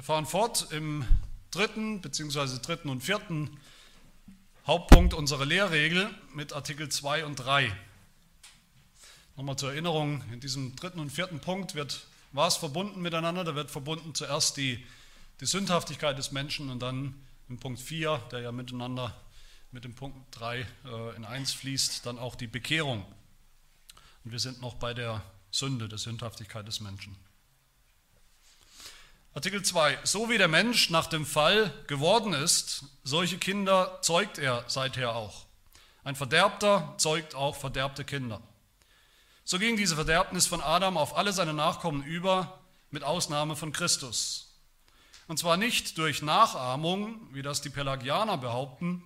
[0.00, 1.04] Wir fahren fort im
[1.50, 2.58] dritten bzw.
[2.62, 3.60] dritten und vierten
[4.66, 7.70] Hauptpunkt unserer Lehrregel mit Artikel 2 und 3.
[9.36, 13.44] Nochmal zur Erinnerung, in diesem dritten und vierten Punkt wird was verbunden miteinander.
[13.44, 14.82] Da wird verbunden zuerst die,
[15.42, 17.14] die Sündhaftigkeit des Menschen und dann
[17.50, 19.14] im Punkt 4, der ja miteinander
[19.70, 23.04] mit dem Punkt 3 äh, in 1 fließt, dann auch die Bekehrung.
[24.24, 27.14] Und wir sind noch bei der Sünde, der Sündhaftigkeit des Menschen.
[29.32, 30.00] Artikel 2.
[30.02, 35.46] So wie der Mensch nach dem Fall geworden ist, solche Kinder zeugt er seither auch.
[36.02, 38.42] Ein Verderbter zeugt auch verderbte Kinder.
[39.44, 42.58] So ging diese Verderbnis von Adam auf alle seine Nachkommen über,
[42.90, 44.58] mit Ausnahme von Christus.
[45.28, 49.04] Und zwar nicht durch Nachahmung, wie das die Pelagianer behaupten,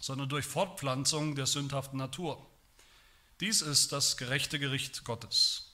[0.00, 2.46] sondern durch Fortpflanzung der sündhaften Natur.
[3.40, 5.69] Dies ist das gerechte Gericht Gottes.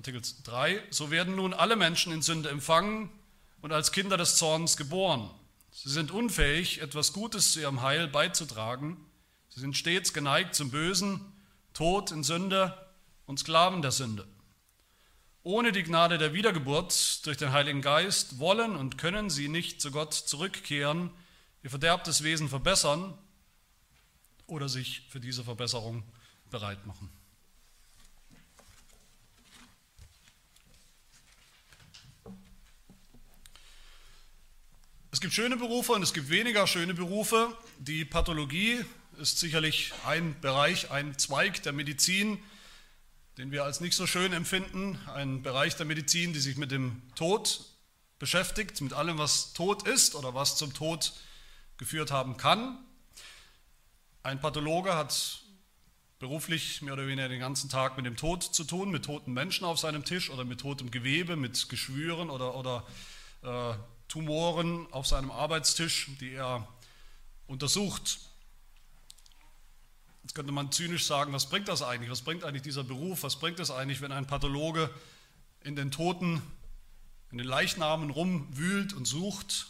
[0.00, 3.10] Artikel 3, so werden nun alle Menschen in Sünde empfangen
[3.60, 5.30] und als Kinder des Zorns geboren.
[5.72, 8.96] Sie sind unfähig, etwas Gutes zu ihrem Heil beizutragen.
[9.50, 11.20] Sie sind stets geneigt zum Bösen,
[11.74, 12.90] tot in Sünde
[13.26, 14.26] und Sklaven der Sünde.
[15.42, 19.90] Ohne die Gnade der Wiedergeburt durch den Heiligen Geist wollen und können sie nicht zu
[19.90, 21.10] Gott zurückkehren,
[21.62, 23.12] ihr verderbtes Wesen verbessern
[24.46, 26.04] oder sich für diese Verbesserung
[26.48, 27.19] bereit machen.
[35.12, 37.52] Es gibt schöne Berufe und es gibt weniger schöne Berufe.
[37.78, 38.84] Die Pathologie
[39.18, 42.40] ist sicherlich ein Bereich, ein Zweig der Medizin,
[43.36, 45.00] den wir als nicht so schön empfinden.
[45.12, 47.64] Ein Bereich der Medizin, die sich mit dem Tod
[48.20, 51.12] beschäftigt, mit allem, was tot ist oder was zum Tod
[51.76, 52.78] geführt haben kann.
[54.22, 55.40] Ein Pathologe hat
[56.20, 59.64] beruflich mehr oder weniger den ganzen Tag mit dem Tod zu tun, mit toten Menschen
[59.64, 62.86] auf seinem Tisch oder mit totem Gewebe, mit Geschwüren oder, oder
[63.42, 63.74] äh,
[64.10, 66.66] Tumoren auf seinem Arbeitstisch, die er
[67.46, 68.18] untersucht.
[70.24, 72.10] Jetzt könnte man zynisch sagen, was bringt das eigentlich?
[72.10, 73.22] Was bringt eigentlich dieser Beruf?
[73.22, 74.90] Was bringt es eigentlich, wenn ein Pathologe
[75.62, 76.42] in den Toten,
[77.30, 79.68] in den Leichnamen rumwühlt und sucht?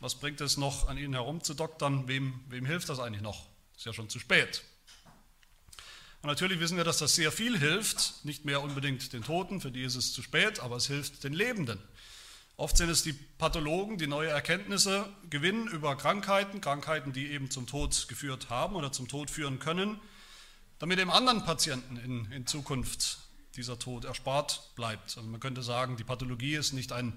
[0.00, 2.08] Was bringt es noch, an ihnen herumzudoktern?
[2.08, 3.46] Wem, wem hilft das eigentlich noch?
[3.74, 4.64] Ist ja schon zu spät.
[6.20, 9.70] Und natürlich wissen wir, dass das sehr viel hilft, nicht mehr unbedingt den Toten, für
[9.70, 11.78] die ist es zu spät, aber es hilft den Lebenden.
[12.56, 17.66] Oft sind es die Pathologen, die neue Erkenntnisse gewinnen über Krankheiten, Krankheiten, die eben zum
[17.66, 20.00] Tod geführt haben oder zum Tod führen können,
[20.78, 23.18] damit dem anderen Patienten in, in Zukunft
[23.56, 25.16] dieser Tod erspart bleibt.
[25.16, 27.12] Also man könnte sagen, die Pathologie ist nicht ein,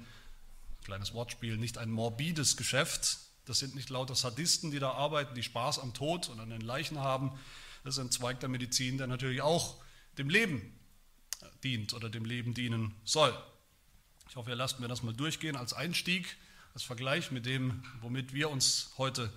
[0.84, 3.18] kleines Wortspiel, nicht ein morbides Geschäft.
[3.46, 6.62] Das sind nicht lauter Sadisten, die da arbeiten, die Spaß am Tod und an den
[6.62, 7.32] Leichen haben.
[7.84, 9.78] Das ist ein Zweig der Medizin, der natürlich auch
[10.18, 10.80] dem Leben
[11.64, 13.36] dient oder dem Leben dienen soll.
[14.28, 16.38] Ich hoffe, ihr lasst mir das mal durchgehen als Einstieg,
[16.74, 19.32] als Vergleich mit dem, womit wir uns heute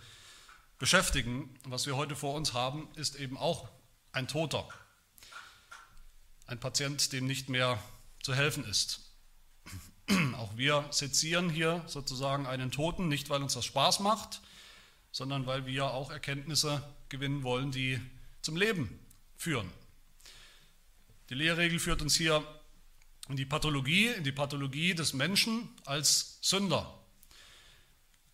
[0.78, 1.54] beschäftigen.
[1.64, 3.68] Was wir heute vor uns haben, ist eben auch
[4.12, 4.66] ein Toter.
[6.46, 7.78] Ein Patient, dem nicht mehr
[8.22, 9.00] zu helfen ist.
[10.36, 14.40] Auch wir sezieren hier sozusagen einen Toten, nicht weil uns das Spaß macht,
[15.12, 18.00] sondern weil wir auch Erkenntnisse gewinnen wollen, die
[18.40, 18.98] zum Leben
[19.36, 19.70] führen.
[21.28, 22.42] Die Lehrregel führt uns hier
[23.28, 26.98] in die Pathologie, in die Pathologie des Menschen als Sünder.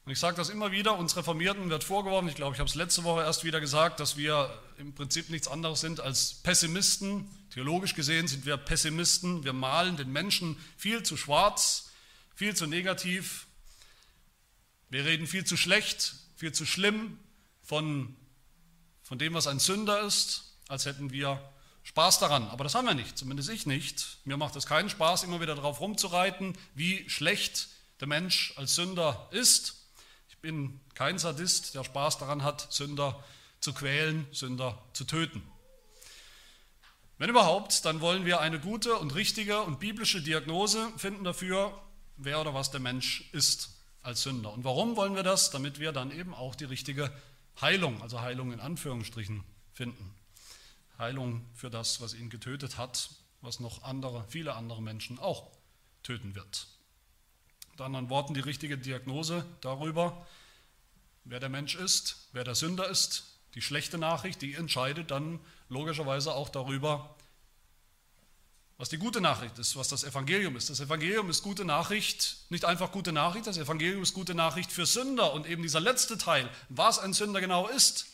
[0.05, 2.75] Und ich sage das immer wieder, uns Reformierten wird vorgeworfen, ich glaube, ich habe es
[2.75, 7.27] letzte Woche erst wieder gesagt, dass wir im Prinzip nichts anderes sind als Pessimisten.
[7.50, 9.44] Theologisch gesehen sind wir Pessimisten.
[9.44, 11.91] Wir malen den Menschen viel zu schwarz,
[12.34, 13.47] viel zu negativ.
[14.91, 17.19] Wir reden viel zu schlecht, viel zu schlimm
[17.62, 18.15] von,
[19.03, 21.41] von dem, was ein Sünder ist, als hätten wir
[21.94, 24.19] Spaß daran, aber das haben wir nicht, zumindest ich nicht.
[24.25, 27.69] Mir macht es keinen Spaß, immer wieder darauf rumzureiten, wie schlecht
[28.00, 29.77] der Mensch als Sünder ist.
[30.28, 33.22] Ich bin kein Sadist, der Spaß daran hat, Sünder
[33.60, 35.41] zu quälen, Sünder zu töten.
[37.19, 41.80] Wenn überhaupt, dann wollen wir eine gute und richtige und biblische Diagnose finden dafür,
[42.16, 43.71] wer oder was der Mensch ist
[44.03, 44.53] als Sünder.
[44.53, 45.53] Und warum wollen wir das?
[45.53, 47.13] Damit wir dann eben auch die richtige
[47.60, 50.13] Heilung, also Heilung in Anführungsstrichen, finden.
[50.98, 53.10] Heilung für das, was ihn getötet hat,
[53.41, 55.50] was noch andere, viele andere Menschen auch
[56.02, 56.66] töten wird.
[57.72, 60.26] Mit anderen Worten die richtige Diagnose darüber,
[61.24, 63.24] wer der Mensch ist, wer der Sünder ist.
[63.54, 67.16] Die schlechte Nachricht, die entscheidet dann logischerweise auch darüber,
[68.76, 70.68] was die gute Nachricht ist, was das Evangelium ist.
[70.68, 74.84] Das Evangelium ist gute Nachricht, nicht einfach gute Nachricht, das Evangelium ist gute Nachricht für
[74.84, 75.32] Sünder.
[75.32, 78.06] Und eben dieser letzte Teil, was ein Sünder genau ist,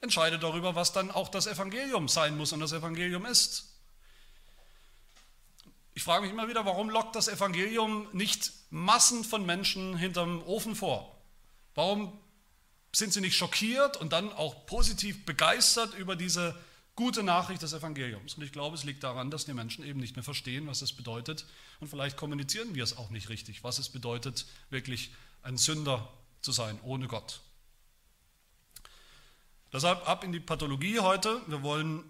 [0.00, 3.74] entscheidet darüber, was dann auch das Evangelium sein muss und das Evangelium ist.
[5.94, 10.76] ich frage mich immer wieder, warum lockt das Evangelium nicht Massen von Menschen hinterm Ofen
[10.76, 11.16] vor?
[11.74, 12.12] Warum
[12.92, 16.54] sind sie nicht schockiert und dann auch positiv begeistert über diese
[16.94, 18.34] gute Nachricht des Evangeliums?
[18.34, 20.92] Und ich glaube, es liegt daran, dass die Menschen eben nicht mehr verstehen, was es
[20.92, 21.46] bedeutet.
[21.80, 25.10] Und vielleicht kommunizieren wir es auch nicht richtig, was es bedeutet, wirklich
[25.42, 26.08] ein Sünder
[26.42, 27.40] zu sein, ohne Gott.
[29.72, 31.42] Deshalb ab in die Pathologie heute.
[31.46, 32.02] Wir wollen,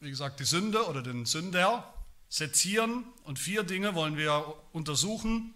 [0.00, 1.92] wie gesagt, die Sünde oder den Sünder
[2.28, 5.54] sezieren und vier Dinge wollen wir untersuchen.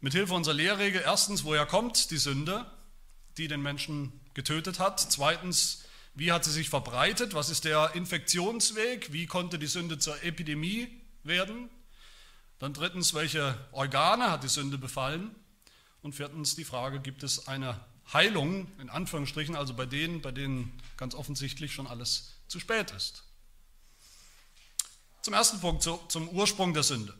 [0.00, 1.02] Mit Hilfe unserer Lehrregel.
[1.04, 2.64] Erstens, woher kommt die Sünde,
[3.36, 4.98] die den Menschen getötet hat?
[4.98, 5.84] Zweitens,
[6.14, 7.34] wie hat sie sich verbreitet?
[7.34, 9.12] Was ist der Infektionsweg?
[9.12, 10.88] Wie konnte die Sünde zur Epidemie
[11.22, 11.68] werden?
[12.58, 15.34] Dann drittens, welche Organe hat die Sünde befallen?
[16.00, 17.78] Und viertens die Frage, gibt es eine
[18.12, 23.22] Heilung, in Anführungsstrichen, also bei denen, bei denen ganz offensichtlich schon alles zu spät ist.
[25.22, 27.14] Zum ersten Punkt, zum Ursprung der Sünde.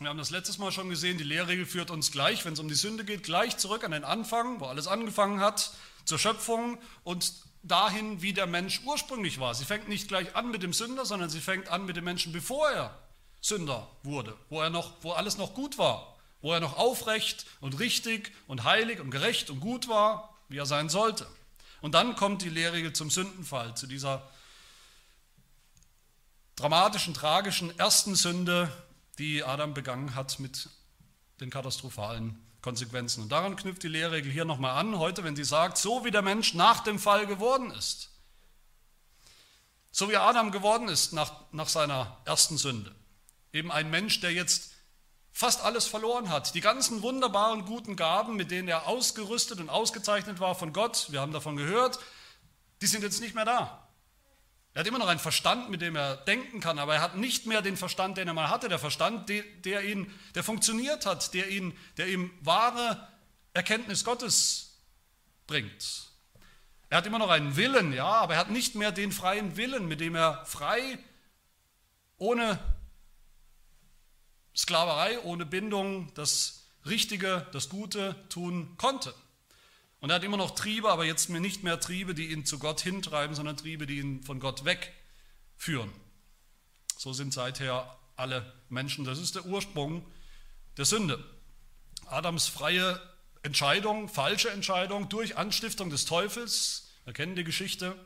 [0.00, 2.68] Wir haben das letztes Mal schon gesehen, die Lehrregel führt uns gleich, wenn es um
[2.68, 5.72] die Sünde geht, gleich zurück an den Anfang, wo alles angefangen hat,
[6.06, 9.54] zur Schöpfung und dahin, wie der Mensch ursprünglich war.
[9.54, 12.32] Sie fängt nicht gleich an mit dem Sünder, sondern sie fängt an mit dem Menschen,
[12.32, 12.98] bevor er
[13.42, 17.78] Sünder wurde, wo, er noch, wo alles noch gut war wo er noch aufrecht und
[17.78, 21.26] richtig und heilig und gerecht und gut war, wie er sein sollte.
[21.80, 24.28] Und dann kommt die Lehrregel zum Sündenfall, zu dieser
[26.56, 28.70] dramatischen, tragischen ersten Sünde,
[29.18, 30.68] die Adam begangen hat mit
[31.40, 33.22] den katastrophalen Konsequenzen.
[33.22, 36.22] Und daran knüpft die Lehrregel hier nochmal an, heute, wenn sie sagt, so wie der
[36.22, 38.10] Mensch nach dem Fall geworden ist,
[39.90, 42.94] so wie Adam geworden ist nach, nach seiner ersten Sünde,
[43.52, 44.69] eben ein Mensch, der jetzt
[45.32, 46.54] fast alles verloren hat.
[46.54, 51.20] Die ganzen wunderbaren guten Gaben, mit denen er ausgerüstet und ausgezeichnet war von Gott, wir
[51.20, 51.98] haben davon gehört,
[52.82, 53.86] die sind jetzt nicht mehr da.
[54.72, 57.44] Er hat immer noch einen Verstand, mit dem er denken kann, aber er hat nicht
[57.46, 58.68] mehr den Verstand, den er mal hatte.
[58.68, 63.08] Der Verstand, der, der ihn, der funktioniert hat, der, ihn, der ihm wahre
[63.52, 64.78] Erkenntnis Gottes
[65.48, 66.10] bringt.
[66.88, 69.86] Er hat immer noch einen Willen, ja, aber er hat nicht mehr den freien Willen,
[69.88, 70.98] mit dem er frei,
[72.16, 72.58] ohne
[74.56, 79.14] Sklaverei ohne Bindung das Richtige, das Gute tun konnte.
[80.00, 82.80] Und er hat immer noch Triebe, aber jetzt nicht mehr Triebe, die ihn zu Gott
[82.80, 85.92] hintreiben, sondern Triebe, die ihn von Gott wegführen.
[86.96, 89.04] So sind seither alle Menschen.
[89.04, 90.06] Das ist der Ursprung
[90.76, 91.22] der Sünde.
[92.06, 93.00] Adams freie
[93.42, 97.96] Entscheidung, falsche Entscheidung durch Anstiftung des Teufels, wir kennen die Geschichte,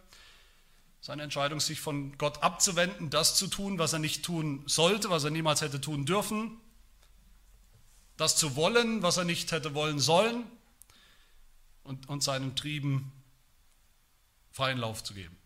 [1.05, 5.23] seine Entscheidung, sich von Gott abzuwenden, das zu tun, was er nicht tun sollte, was
[5.23, 6.59] er niemals hätte tun dürfen,
[8.17, 10.47] das zu wollen, was er nicht hätte wollen sollen
[11.83, 13.13] und, und seinen Trieben
[14.51, 15.37] freien Lauf zu geben.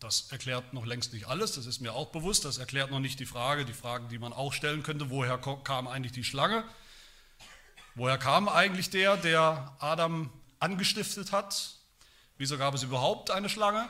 [0.00, 3.20] Das erklärt noch längst nicht alles, das ist mir auch bewusst, das erklärt noch nicht
[3.20, 6.64] die Frage, die Fragen, die man auch stellen könnte, woher kam eigentlich die Schlange?
[7.94, 10.28] Woher kam eigentlich der, der Adam
[10.58, 11.76] angestiftet hat?
[12.36, 13.88] Wieso gab es überhaupt eine Schlange?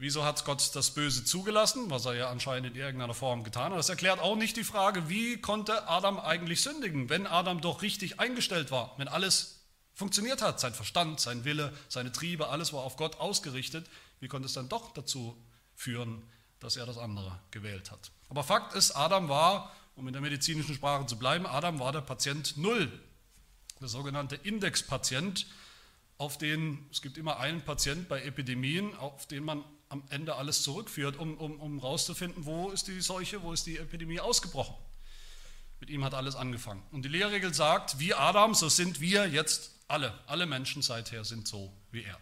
[0.00, 3.80] Wieso hat Gott das Böse zugelassen, was er ja anscheinend in irgendeiner Form getan hat?
[3.80, 8.20] Das erklärt auch nicht die Frage, wie konnte Adam eigentlich sündigen, wenn Adam doch richtig
[8.20, 9.64] eingestellt war, wenn alles
[9.94, 13.86] funktioniert hat, sein Verstand, sein Wille, seine Triebe, alles war auf Gott ausgerichtet.
[14.20, 15.36] Wie konnte es dann doch dazu
[15.74, 16.22] führen,
[16.60, 18.12] dass er das andere gewählt hat?
[18.28, 22.02] Aber Fakt ist, Adam war, um in der medizinischen Sprache zu bleiben, Adam war der
[22.02, 22.88] Patient Null,
[23.80, 25.46] der sogenannte Indexpatient,
[26.18, 30.62] auf den, es gibt immer einen Patient bei Epidemien, auf den man am Ende alles
[30.62, 34.74] zurückführt, um, um, um rauszufinden, wo ist die Seuche, wo ist die Epidemie ausgebrochen.
[35.80, 36.82] Mit ihm hat alles angefangen.
[36.90, 40.12] Und die Lehrregel sagt, wie Adam, so sind wir jetzt alle.
[40.26, 42.18] Alle Menschen seither sind so wie er.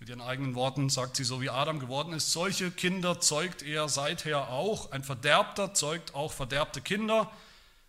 [0.00, 3.88] Mit ihren eigenen Worten sagt sie, so wie Adam geworden ist, solche Kinder zeugt er
[3.88, 4.90] seither auch.
[4.90, 7.30] Ein Verderbter zeugt auch verderbte Kinder.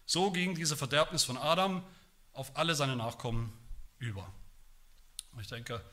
[0.05, 1.83] So ging diese Verderbnis von Adam
[2.31, 3.51] auf alle seine Nachkommen
[3.97, 4.31] über.
[5.41, 5.83] Ich denke,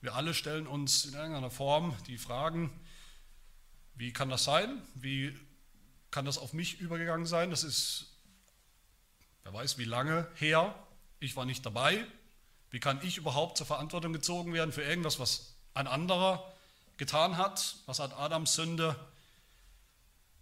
[0.00, 2.70] wir alle stellen uns in irgendeiner Form die Fragen,
[3.94, 4.82] wie kann das sein?
[4.94, 5.38] Wie
[6.10, 7.50] kann das auf mich übergegangen sein?
[7.50, 8.06] Das ist,
[9.42, 10.74] wer weiß wie lange her.
[11.18, 12.06] Ich war nicht dabei.
[12.70, 16.50] Wie kann ich überhaupt zur Verantwortung gezogen werden für irgendwas, was ein anderer
[16.96, 17.76] getan hat?
[17.86, 18.96] Was hat Adams Sünde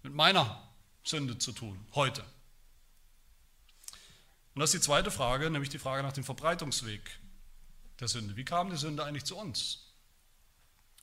[0.02, 0.62] mit meiner
[1.02, 2.22] Sünde zu tun heute?
[4.54, 7.17] Und das ist die zweite Frage, nämlich die Frage nach dem Verbreitungsweg
[8.00, 8.37] der Sünde.
[8.37, 9.85] Wie kam die Sünde eigentlich zu uns?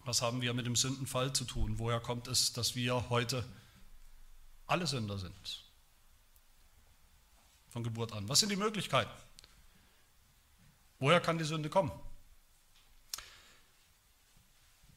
[0.06, 1.80] Was haben wir mit dem Sündenfall zu tun?
[1.80, 3.44] Woher kommt es, dass wir heute
[4.68, 5.64] alle Sünder sind?
[7.70, 8.30] Von Geburt an.
[8.30, 9.12] Was sind die Möglichkeiten?
[11.00, 11.92] Woher kann die Sünde kommen?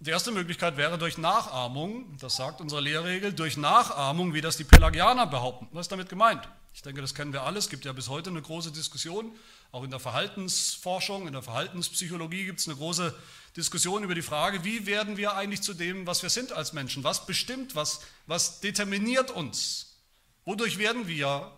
[0.00, 4.62] Die erste Möglichkeit wäre durch Nachahmung, das sagt unsere Lehrregel, durch Nachahmung, wie das die
[4.62, 5.68] Pelagianer behaupten.
[5.72, 6.48] Was ist damit gemeint?
[6.78, 7.64] Ich denke, das kennen wir alles.
[7.64, 9.36] Es gibt ja bis heute eine große Diskussion,
[9.72, 13.12] auch in der Verhaltensforschung, in der Verhaltenspsychologie gibt es eine große
[13.56, 17.02] Diskussion über die Frage, wie werden wir eigentlich zu dem, was wir sind als Menschen?
[17.02, 19.96] Was bestimmt, was, was determiniert uns?
[20.44, 21.50] Wodurch werden wir,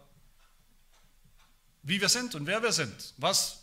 [1.83, 3.13] wie wir sind und wer wir sind?
[3.19, 3.61] Was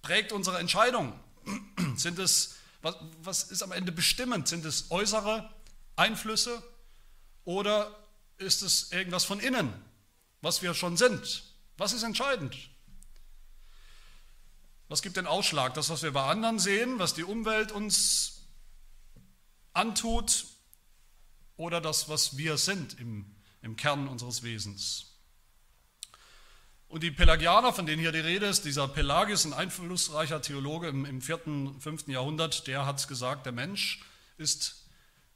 [0.00, 1.12] prägt unsere Entscheidungen?
[1.96, 4.48] Sind es was, was ist am Ende bestimmend?
[4.48, 5.50] Sind es äußere
[5.96, 6.62] Einflüsse
[7.44, 7.94] oder
[8.38, 9.70] ist es irgendwas von innen,
[10.44, 11.44] was wir schon sind?
[11.76, 12.56] Was ist entscheidend?
[14.88, 15.74] Was gibt den Ausschlag?
[15.74, 18.42] Das, was wir bei anderen sehen, was die Umwelt uns
[19.72, 20.46] antut
[21.56, 25.06] oder das, was wir sind im, im Kern unseres Wesens?
[26.86, 31.06] Und die Pelagianer, von denen hier die Rede ist, dieser Pelagius, ein einflussreicher Theologe im,
[31.06, 32.06] im 4., 5.
[32.06, 34.04] Jahrhundert, der hat gesagt, der Mensch
[34.36, 34.84] ist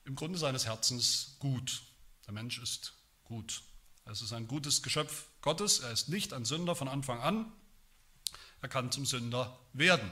[0.05, 1.83] im Grunde seines Herzens gut.
[2.27, 2.93] Der Mensch ist
[3.25, 3.63] gut.
[4.11, 5.81] Es ist ein gutes Geschöpf Gottes.
[5.81, 7.53] Er ist nicht ein Sünder von Anfang an.
[8.63, 10.11] Er kann zum Sünder werden.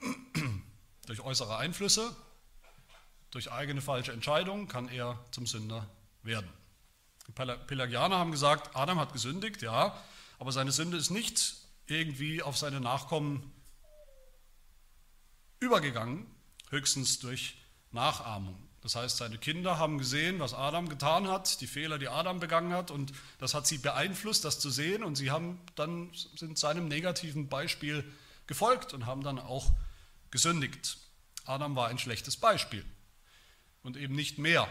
[1.06, 2.14] durch äußere Einflüsse,
[3.30, 5.88] durch eigene falsche Entscheidungen kann er zum Sünder
[6.22, 6.48] werden.
[7.26, 10.00] Die Pelagianer haben gesagt, Adam hat gesündigt, ja,
[10.38, 11.56] aber seine Sünde ist nicht
[11.86, 13.52] irgendwie auf seine Nachkommen
[15.58, 16.26] übergegangen,
[16.70, 17.58] höchstens durch
[17.90, 18.67] Nachahmung.
[18.82, 22.72] Das heißt, seine Kinder haben gesehen, was Adam getan hat, die Fehler, die Adam begangen
[22.72, 26.86] hat, und das hat sie beeinflusst, das zu sehen, und sie haben dann sind seinem
[26.86, 28.04] negativen Beispiel
[28.46, 29.72] gefolgt und haben dann auch
[30.30, 30.98] gesündigt.
[31.44, 32.84] Adam war ein schlechtes Beispiel
[33.82, 34.68] und eben nicht mehr.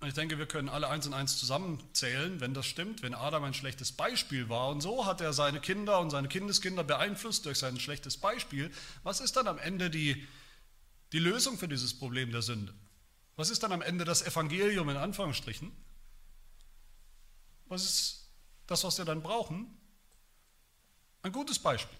[0.00, 3.44] Und ich denke, wir können alle eins und eins zusammenzählen, wenn das stimmt, wenn Adam
[3.44, 7.58] ein schlechtes Beispiel war und so hat er seine Kinder und seine Kindeskinder beeinflusst durch
[7.58, 8.70] sein schlechtes Beispiel.
[9.02, 10.26] Was ist dann am Ende die,
[11.14, 12.74] die Lösung für dieses Problem der Sünde?
[13.36, 15.72] Was ist dann am Ende das Evangelium in Anführungsstrichen?
[17.66, 18.30] Was ist
[18.66, 19.66] das, was wir dann brauchen?
[21.22, 21.98] Ein gutes Beispiel.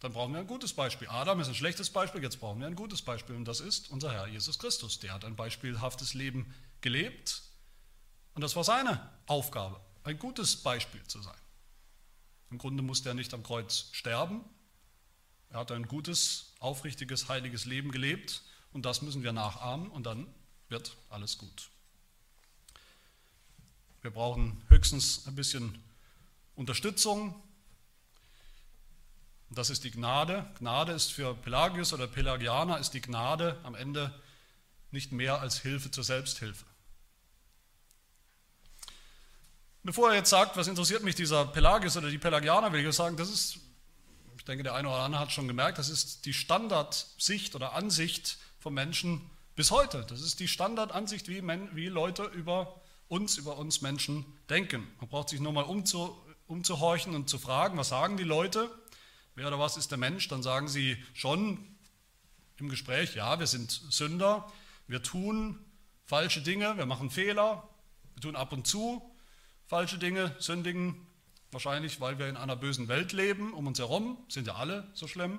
[0.00, 1.08] Dann brauchen wir ein gutes Beispiel.
[1.08, 4.12] Adam ist ein schlechtes Beispiel, jetzt brauchen wir ein gutes Beispiel und das ist unser
[4.12, 4.98] Herr Jesus Christus.
[4.98, 7.42] Der hat ein beispielhaftes Leben gelebt
[8.34, 11.40] und das war seine Aufgabe, ein gutes Beispiel zu sein.
[12.50, 14.44] Im Grunde musste er nicht am Kreuz sterben.
[15.50, 20.26] Er hat ein gutes, aufrichtiges, heiliges Leben gelebt und das müssen wir nachahmen und dann
[20.68, 21.70] wird alles gut.
[24.02, 25.82] Wir brauchen höchstens ein bisschen
[26.54, 27.34] Unterstützung,
[29.50, 30.44] das ist die Gnade.
[30.58, 34.12] Gnade ist für Pelagius oder Pelagianer ist die Gnade am Ende
[34.90, 36.64] nicht mehr als Hilfe zur Selbsthilfe.
[39.82, 43.16] Bevor er jetzt sagt, was interessiert mich dieser Pelagius oder die Pelagianer, will ich sagen,
[43.16, 43.58] das ist,
[44.46, 48.38] ich denke, der eine oder andere hat schon gemerkt, das ist die Standardsicht oder Ansicht
[48.58, 50.06] von Menschen bis heute.
[50.08, 51.42] Das ist die Standardansicht, wie,
[51.74, 54.86] wie Leute über uns, über uns Menschen denken.
[55.00, 58.70] Man braucht sich nur mal umzu, umzuhorchen und zu fragen, was sagen die Leute?
[59.36, 61.58] wer oder was ist der Mensch, dann sagen sie schon
[62.56, 64.50] im Gespräch, ja, wir sind Sünder,
[64.88, 65.58] wir tun
[66.04, 67.68] falsche Dinge, wir machen Fehler,
[68.14, 69.02] wir tun ab und zu
[69.66, 71.05] falsche Dinge, sündigen,
[71.56, 75.08] wahrscheinlich weil wir in einer bösen Welt leben, um uns herum, sind ja alle so
[75.08, 75.38] schlimm,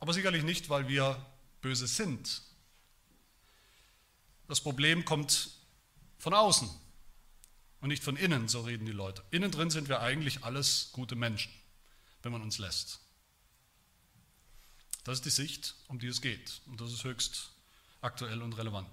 [0.00, 1.24] aber sicherlich nicht, weil wir
[1.60, 2.40] böse sind.
[4.48, 5.50] Das Problem kommt
[6.18, 6.68] von außen
[7.80, 9.22] und nicht von innen, so reden die Leute.
[9.30, 11.52] Innen drin sind wir eigentlich alles gute Menschen
[12.24, 13.00] wenn man uns lässt.
[15.04, 16.62] Das ist die Sicht, um die es geht.
[16.66, 17.50] Und das ist höchst
[18.00, 18.88] aktuell und relevant.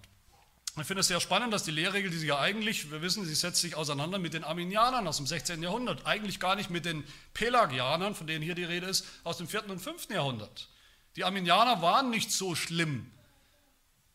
[0.80, 3.36] Ich finde es sehr spannend, dass die Lehrregel, die sich ja eigentlich, wir wissen, sie
[3.36, 5.62] setzt sich auseinander mit den Arminianern aus dem 16.
[5.62, 9.50] Jahrhundert, eigentlich gar nicht mit den Pelagianern, von denen hier die Rede ist, aus dem
[9.50, 9.70] 4.
[9.70, 10.10] und 5.
[10.10, 10.70] Jahrhundert.
[11.18, 13.12] Die Arminianer waren nicht so schlimm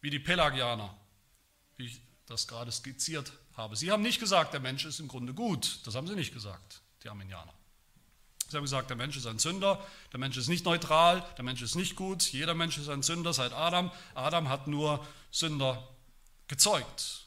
[0.00, 0.96] wie die Pelagianer,
[1.76, 3.76] wie ich das gerade skizziert habe.
[3.76, 5.80] Sie haben nicht gesagt, der Mensch ist im Grunde gut.
[5.84, 7.52] Das haben sie nicht gesagt, die Arminianer.
[8.48, 11.60] Sie haben gesagt, der Mensch ist ein Sünder, der Mensch ist nicht neutral, der Mensch
[11.60, 13.90] ist nicht gut, jeder Mensch ist ein Sünder seit Adam.
[14.14, 15.86] Adam hat nur Sünder
[16.48, 17.26] gezeugt.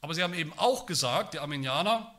[0.00, 2.14] Aber sie haben eben auch gesagt, die Arminianer,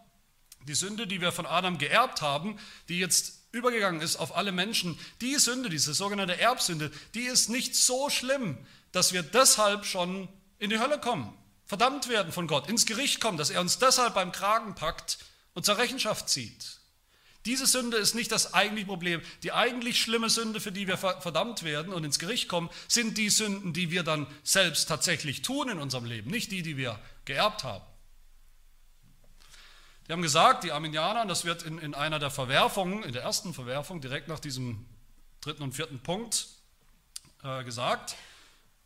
[0.68, 5.00] die Sünde, die wir von Adam geerbt haben, die jetzt übergegangen ist auf alle Menschen,
[5.22, 8.58] die Sünde, diese sogenannte Erbsünde, die ist nicht so schlimm,
[8.92, 11.34] dass wir deshalb schon in die Hölle kommen,
[11.66, 15.20] verdammt werden von Gott, ins Gericht kommen, dass er uns deshalb beim Kragen packt
[15.54, 16.80] und zur Rechenschaft zieht.
[17.46, 19.22] Diese Sünde ist nicht das eigentliche Problem.
[19.44, 23.30] Die eigentlich schlimme Sünde, für die wir verdammt werden und ins Gericht kommen, sind die
[23.30, 27.64] Sünden, die wir dann selbst tatsächlich tun in unserem Leben, nicht die, die wir geerbt
[27.64, 27.86] haben.
[30.08, 33.54] Die haben gesagt, die Arminianer, das wird in, in einer der Verwerfungen, in der ersten
[33.54, 34.86] Verwerfung, direkt nach diesem
[35.42, 36.48] dritten und vierten Punkt
[37.44, 38.16] äh, gesagt.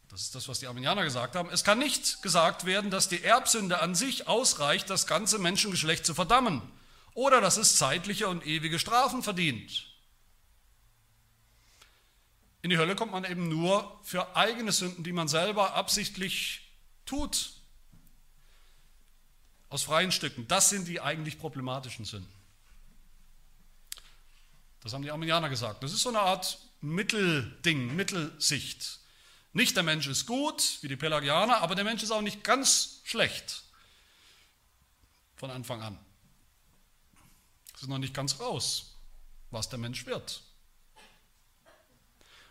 [0.09, 1.49] Das ist das, was die Arminianer gesagt haben.
[1.49, 6.13] Es kann nicht gesagt werden, dass die Erbsünde an sich ausreicht, das ganze Menschengeschlecht zu
[6.13, 6.61] verdammen
[7.13, 9.85] oder dass es zeitliche und ewige Strafen verdient.
[12.61, 16.73] In die Hölle kommt man eben nur für eigene Sünden, die man selber absichtlich
[17.05, 17.53] tut.
[19.69, 20.47] Aus freien Stücken.
[20.47, 22.33] Das sind die eigentlich problematischen Sünden.
[24.81, 25.83] Das haben die Arminianer gesagt.
[25.83, 28.99] Das ist so eine Art Mittelding, Mittelsicht.
[29.53, 33.01] Nicht der Mensch ist gut, wie die Pelagianer, aber der Mensch ist auch nicht ganz
[33.03, 33.63] schlecht.
[35.35, 35.99] Von Anfang an.
[37.79, 38.97] Es ist noch nicht ganz raus,
[39.51, 40.43] was der Mensch wird.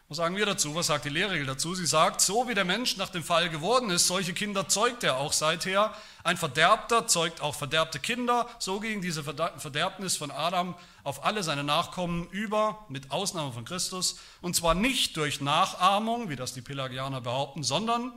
[0.09, 0.75] Was sagen wir dazu?
[0.75, 1.75] Was sagt die Lehrregel dazu?
[1.75, 5.19] Sie sagt, so wie der Mensch nach dem Fall geworden ist, solche Kinder zeugt er
[5.19, 5.95] auch seither.
[6.25, 8.49] Ein Verderbter zeugt auch verderbte Kinder.
[8.59, 14.19] So ging diese Verderbnis von Adam auf alle seine Nachkommen über, mit Ausnahme von Christus.
[14.41, 18.15] Und zwar nicht durch Nachahmung, wie das die Pelagianer behaupten, sondern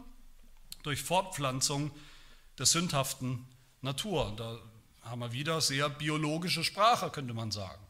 [0.84, 1.91] durch Fortpflanzung
[2.58, 3.50] der sündhaften
[3.82, 4.34] Natur.
[4.38, 4.58] Da
[5.01, 7.81] haben wir wieder sehr biologische Sprache, könnte man sagen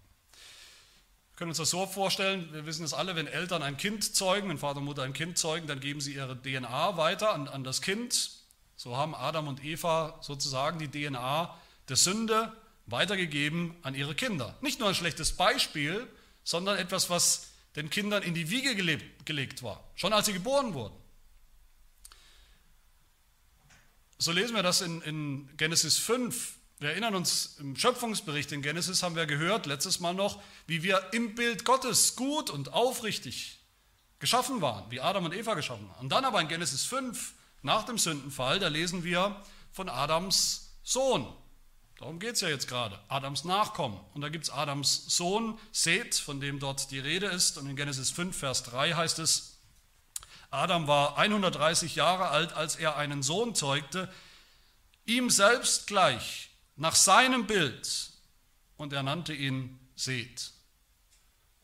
[1.41, 4.59] können uns das so vorstellen, wir wissen es alle, wenn Eltern ein Kind zeugen, wenn
[4.59, 7.81] Vater und Mutter ein Kind zeugen, dann geben sie ihre DNA weiter an, an das
[7.81, 8.29] Kind.
[8.75, 11.57] So haben Adam und Eva sozusagen die DNA
[11.89, 14.55] der Sünde weitergegeben an ihre Kinder.
[14.61, 16.05] Nicht nur ein schlechtes Beispiel,
[16.43, 20.75] sondern etwas, was den Kindern in die Wiege gelebt, gelegt war, schon als sie geboren
[20.75, 20.93] wurden.
[24.19, 29.03] So lesen wir das in, in Genesis 5, wir erinnern uns, im Schöpfungsbericht in Genesis
[29.03, 33.59] haben wir gehört, letztes Mal noch, wie wir im Bild Gottes gut und aufrichtig
[34.17, 35.99] geschaffen waren, wie Adam und Eva geschaffen waren.
[35.99, 39.39] Und dann aber in Genesis 5, nach dem Sündenfall, da lesen wir
[39.71, 41.31] von Adams Sohn.
[41.99, 43.99] Darum geht es ja jetzt gerade, Adams Nachkommen.
[44.15, 47.59] Und da gibt es Adams Sohn, Seth, von dem dort die Rede ist.
[47.59, 49.59] Und in Genesis 5, Vers 3 heißt es,
[50.49, 54.11] Adam war 130 Jahre alt, als er einen Sohn zeugte,
[55.05, 58.11] ihm selbst gleich, nach seinem Bild
[58.77, 60.53] und er nannte ihn Seth.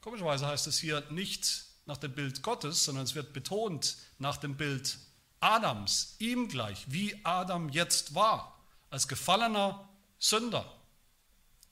[0.01, 4.55] Komischerweise heißt es hier nicht nach dem Bild Gottes, sondern es wird betont nach dem
[4.57, 4.97] Bild
[5.39, 9.87] Adams, ihm gleich, wie Adam jetzt war, als gefallener
[10.19, 10.71] Sünder.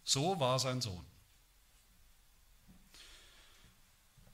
[0.03, 1.05] So war sein Sohn.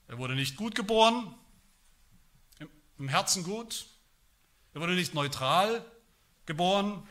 [0.08, 1.34] Er wurde nicht gut geboren,
[2.98, 3.88] im Herzen gut.
[4.74, 5.86] Er wurde nicht neutral
[6.46, 7.08] geboren,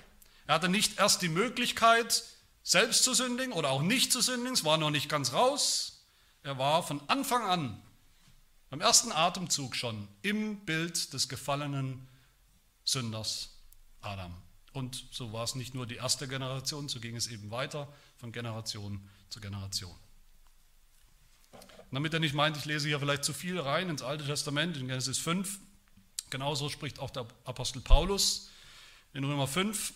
[0.51, 2.25] er hatte nicht erst die Möglichkeit,
[2.65, 6.05] selbst zu sündigen oder auch nicht zu sündigen, es war noch nicht ganz raus.
[6.43, 7.81] Er war von Anfang an,
[8.69, 12.09] beim ersten Atemzug schon, im Bild des gefallenen
[12.85, 13.51] Sünders
[14.01, 14.35] Adam.
[14.73, 17.87] Und so war es nicht nur die erste Generation, so ging es eben weiter
[18.17, 19.95] von Generation zu Generation.
[21.93, 24.89] Damit er nicht meint, ich lese hier vielleicht zu viel rein ins Alte Testament, in
[24.89, 25.61] Genesis 5,
[26.29, 28.51] genauso spricht auch der Apostel Paulus
[29.13, 29.93] in Römer 5,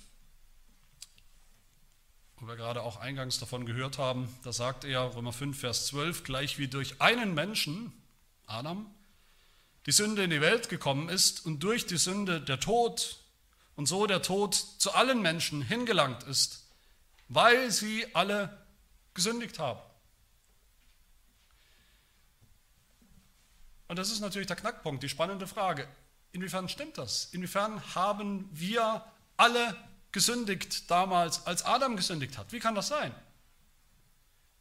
[2.44, 6.24] wo wir gerade auch eingangs davon gehört haben, da sagt er, Römer 5, Vers 12,
[6.24, 7.90] gleich wie durch einen Menschen,
[8.46, 8.94] Adam,
[9.86, 13.16] die Sünde in die Welt gekommen ist und durch die Sünde der Tod
[13.76, 16.68] und so der Tod zu allen Menschen hingelangt ist,
[17.28, 18.62] weil sie alle
[19.14, 19.80] gesündigt haben.
[23.88, 25.88] Und das ist natürlich der Knackpunkt, die spannende Frage.
[26.32, 27.24] Inwiefern stimmt das?
[27.32, 29.02] Inwiefern haben wir
[29.38, 29.74] alle
[30.14, 32.52] gesündigt damals, als Adam gesündigt hat.
[32.52, 33.12] Wie kann das sein?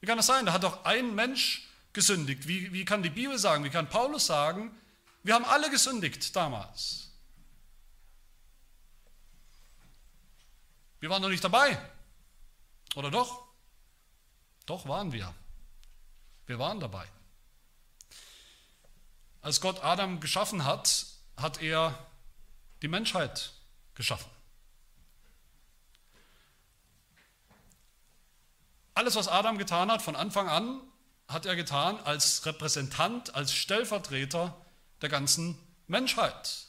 [0.01, 0.45] Wie kann das sein?
[0.45, 2.47] Da hat doch ein Mensch gesündigt.
[2.47, 4.75] Wie, wie kann die Bibel sagen, wie kann Paulus sagen,
[5.21, 7.11] wir haben alle gesündigt damals.
[10.99, 11.77] Wir waren noch nicht dabei.
[12.95, 13.43] Oder doch?
[14.65, 15.33] Doch waren wir.
[16.47, 17.07] Wir waren dabei.
[19.41, 21.05] Als Gott Adam geschaffen hat,
[21.37, 22.07] hat er
[22.81, 23.53] die Menschheit
[23.93, 24.32] geschaffen.
[28.93, 30.81] Alles, was Adam getan hat, von Anfang an,
[31.27, 34.55] hat er getan als Repräsentant, als Stellvertreter
[35.01, 36.67] der ganzen Menschheit.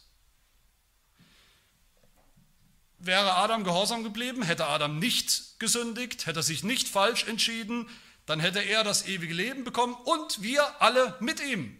[2.98, 7.88] Wäre Adam gehorsam geblieben, hätte Adam nicht gesündigt, hätte er sich nicht falsch entschieden,
[8.24, 11.78] dann hätte er das ewige Leben bekommen und wir alle mit ihm.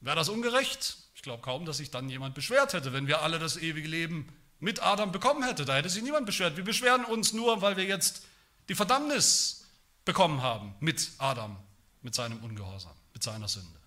[0.00, 0.98] Wäre das ungerecht?
[1.16, 4.32] Ich glaube kaum, dass sich dann jemand beschwert hätte, wenn wir alle das ewige Leben
[4.60, 5.64] mit Adam bekommen hätte.
[5.64, 6.56] Da hätte sich niemand beschwert.
[6.56, 8.22] Wir beschweren uns nur, weil wir jetzt
[8.68, 9.66] die Verdammnis
[10.04, 11.56] bekommen haben mit Adam,
[12.02, 13.78] mit seinem Ungehorsam, mit seiner Sünde.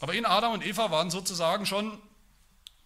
[0.00, 2.00] Aber in Adam und Eva waren sozusagen schon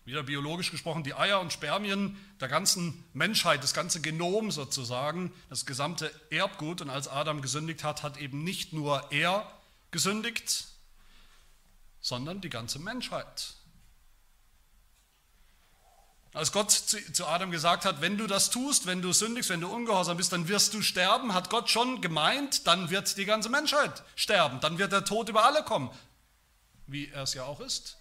[0.04, 5.64] wieder biologisch gesprochen, die Eier und Spermien der ganzen Menschheit, das ganze Genom sozusagen, das
[5.64, 6.80] gesamte Erbgut.
[6.80, 9.46] Und als Adam gesündigt hat, hat eben nicht nur er
[9.92, 10.66] gesündigt,
[12.00, 13.54] sondern die ganze Menschheit.
[16.34, 19.68] Als Gott zu Adam gesagt hat, wenn du das tust, wenn du sündigst, wenn du
[19.68, 24.02] ungehorsam bist, dann wirst du sterben, hat Gott schon gemeint, dann wird die ganze Menschheit
[24.16, 25.90] sterben, dann wird der Tod über alle kommen,
[26.86, 27.98] wie er es ja auch ist.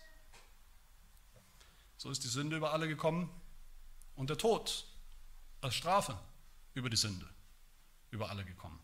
[1.97, 3.29] So ist die Sünde über alle gekommen
[4.15, 4.85] und der Tod
[5.59, 6.17] als Strafe
[6.73, 7.27] über die Sünde
[8.11, 8.79] über alle gekommen.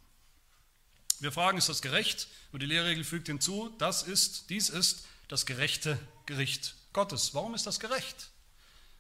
[1.20, 2.28] Wir fragen, ist das gerecht?
[2.52, 7.34] Und die Lehrregel fügt hinzu, das ist, dies ist das gerechte Gericht Gottes.
[7.34, 8.30] Warum ist das gerecht?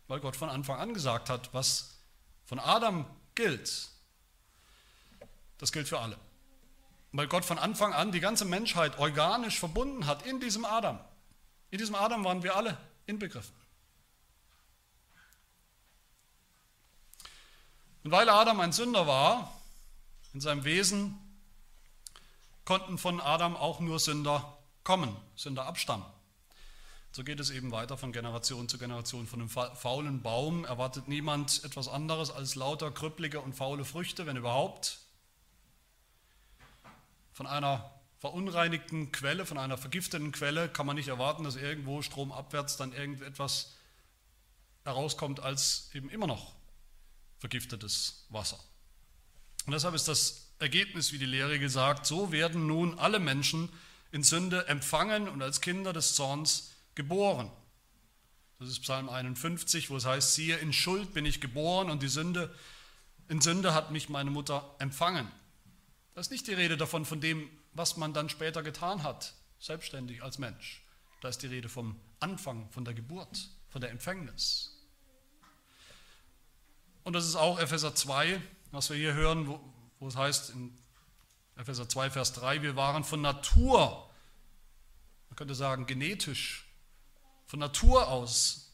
[0.08, 1.98] Weil Gott von Anfang an gesagt hat, was
[2.46, 3.89] von Adam gilt,
[5.58, 6.17] das gilt für alle.
[7.12, 11.00] Weil Gott von Anfang an die ganze Menschheit organisch verbunden hat in diesem Adam.
[11.72, 13.56] In diesem Adam waren wir alle inbegriffen.
[18.04, 19.52] Und weil Adam ein Sünder war,
[20.34, 21.17] in seinem Wesen,
[22.63, 26.06] konnten von Adam auch nur Sünder kommen, Sünder abstammen.
[27.17, 29.25] So geht es eben weiter von Generation zu Generation.
[29.25, 34.38] Von einem faulen Baum erwartet niemand etwas anderes als lauter krüppelige und faule Früchte, wenn
[34.38, 34.99] überhaupt.
[37.34, 42.77] Von einer verunreinigten Quelle, von einer vergifteten Quelle kann man nicht erwarten, dass irgendwo stromabwärts
[42.77, 43.73] dann irgendetwas
[44.84, 46.53] herauskommt als eben immer noch
[47.39, 48.60] vergiftetes Wasser.
[49.65, 53.69] Und deshalb ist das Ergebnis, wie die Lehre gesagt, so werden nun alle Menschen
[54.12, 57.50] in Sünde empfangen und als Kinder des Zorns geboren.
[58.60, 62.10] Das ist Psalm 51, wo es heißt, siehe, in Schuld bin ich geboren und die
[62.10, 62.54] Sünde,
[63.30, 65.32] in Sünde hat mich meine Mutter empfangen.
[66.16, 70.24] Das ist nicht die Rede davon, von dem, was man dann später getan hat, selbstständig
[70.24, 70.84] als Mensch.
[71.22, 74.74] Da ist die Rede vom Anfang, von der Geburt, von der Empfängnis.
[77.04, 79.60] Und das ist auch Epheser 2, was wir hier hören, wo,
[80.00, 80.76] wo es heißt in
[81.56, 84.10] Epheser 2, Vers 3, wir waren von Natur,
[85.30, 86.66] man könnte sagen genetisch
[87.48, 88.72] von Natur aus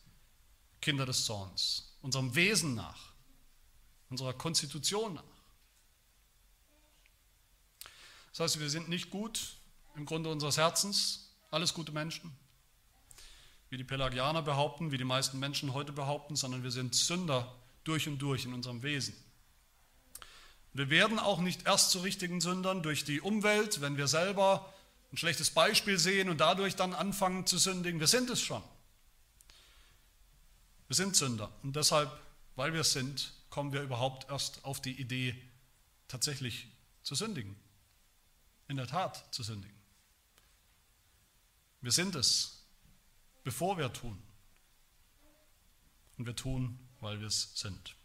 [0.82, 3.14] Kinder des Zorns, unserem Wesen nach,
[4.10, 5.24] unserer Konstitution nach.
[8.32, 9.58] Das heißt, wir sind nicht gut
[9.96, 12.36] im Grunde unseres Herzens, alles gute Menschen,
[13.70, 18.08] wie die Pelagianer behaupten, wie die meisten Menschen heute behaupten, sondern wir sind Sünder durch
[18.08, 19.16] und durch in unserem Wesen.
[20.74, 24.74] Wir werden auch nicht erst zu richtigen Sündern durch die Umwelt, wenn wir selber
[25.14, 28.00] ein schlechtes Beispiel sehen und dadurch dann anfangen zu sündigen.
[28.00, 28.64] Wir sind es schon.
[30.88, 32.12] Wir sind Sünder und deshalb,
[32.56, 35.40] weil wir es sind, kommen wir überhaupt erst auf die Idee,
[36.08, 36.68] tatsächlich
[37.04, 37.56] zu sündigen.
[38.68, 39.78] In der Tat zu sündigen.
[41.82, 42.64] Wir sind es,
[43.44, 44.18] bevor wir tun.
[46.18, 47.96] Und wir tun, weil wir es sind.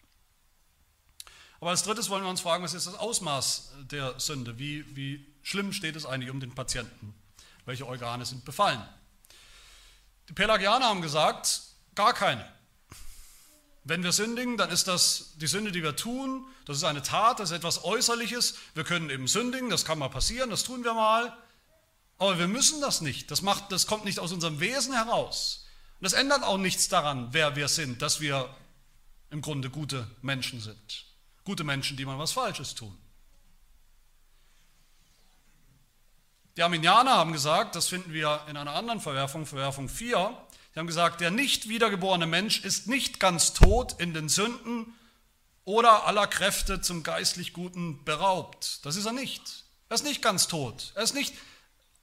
[1.61, 4.59] Aber als drittes wollen wir uns fragen, was ist das Ausmaß der Sünde?
[4.59, 7.15] Wie, wie schlimm steht es eigentlich um den Patienten?
[7.65, 8.83] Welche Organe sind befallen?
[10.29, 11.63] Die Pelagianer haben gesagt,
[11.95, 12.47] gar keine.
[13.85, 16.47] Wenn wir sündigen, dann ist das die Sünde, die wir tun.
[16.67, 18.57] Das ist eine Tat, das ist etwas Äußerliches.
[18.75, 21.35] Wir können eben sündigen, das kann mal passieren, das tun wir mal.
[22.19, 23.31] Aber wir müssen das nicht.
[23.31, 25.67] Das, macht, das kommt nicht aus unserem Wesen heraus.
[25.99, 28.55] Und das ändert auch nichts daran, wer wir sind, dass wir
[29.31, 31.07] im Grunde gute Menschen sind.
[31.45, 32.97] Gute Menschen, die mal was Falsches tun.
[36.59, 40.37] Die Arminianer haben gesagt, das finden wir in einer anderen Verwerfung, Verwerfung 4,
[40.75, 44.93] sie haben gesagt, der nicht wiedergeborene Mensch ist nicht ganz tot in den Sünden
[45.65, 48.85] oder aller Kräfte zum geistlich Guten beraubt.
[48.85, 49.63] Das ist er nicht.
[49.89, 50.91] Er ist nicht ganz tot.
[50.97, 51.33] Er ist nicht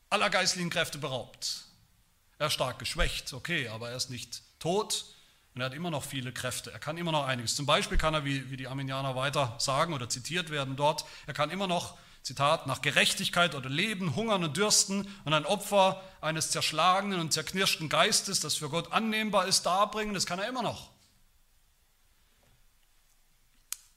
[0.09, 1.65] aller geistlichen Kräfte beraubt.
[2.39, 5.03] Er ist stark geschwächt, okay, aber er ist nicht tot
[5.53, 6.71] und er hat immer noch viele Kräfte.
[6.71, 7.57] Er kann immer noch einiges.
[7.57, 11.33] Zum Beispiel kann er, wie, wie die Arminianer weiter sagen oder zitiert werden dort, er
[11.33, 16.51] kann immer noch, Zitat, nach Gerechtigkeit oder Leben, hungern und dürsten und ein Opfer eines
[16.51, 20.13] zerschlagenen und zerknirschten Geistes, das für Gott annehmbar ist, darbringen.
[20.13, 20.89] Das kann er immer noch.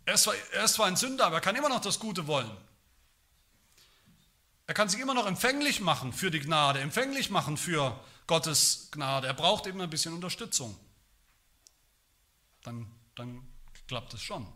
[0.04, 2.26] Er ist, zwar, er ist zwar ein Sünder, aber er kann immer noch das Gute
[2.26, 2.50] wollen.
[4.66, 9.26] Er kann sich immer noch empfänglich machen für die Gnade, empfänglich machen für Gottes Gnade.
[9.26, 10.78] Er braucht eben ein bisschen Unterstützung
[12.68, 13.46] dann, dann
[13.86, 14.46] klappt es schon.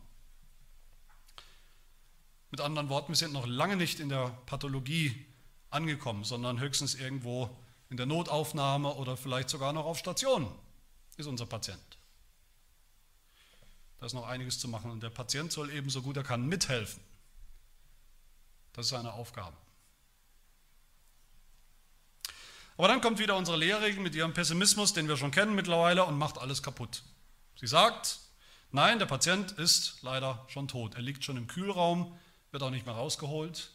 [2.53, 5.25] Mit anderen Worten, wir sind noch lange nicht in der Pathologie
[5.71, 7.49] angekommen, sondern höchstens irgendwo
[7.89, 10.53] in der Notaufnahme oder vielleicht sogar noch auf Station
[11.17, 11.99] ist unser Patient.
[13.99, 17.03] Da ist noch einiges zu machen und der Patient soll ebenso gut er kann mithelfen.
[18.75, 19.57] Das ist seine Aufgabe.
[22.77, 26.19] Aber dann kommt wieder unsere Lehrerin mit ihrem Pessimismus, den wir schon kennen mittlerweile, und
[26.19, 27.03] macht alles kaputt.
[27.59, 28.19] Sie sagt,
[28.73, 30.97] nein, der Patient ist leider schon tot.
[30.97, 32.19] Er liegt schon im Kühlraum,
[32.53, 33.71] wird auch nicht mehr rausgeholt,